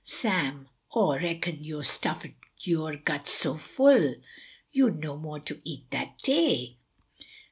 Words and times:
Sam 0.03 0.67
Aw 0.95 1.11
reckon 1.21 1.63
yo 1.63 1.83
stuff'd 1.83 2.33
yore 2.61 2.95
guts 2.95 3.33
so 3.33 3.53
full, 3.53 4.15
you'd 4.71 4.97
no 4.97 5.15
more 5.15 5.39
to 5.41 5.61
eat 5.63 5.91
that 5.91 6.17
day. 6.23 6.77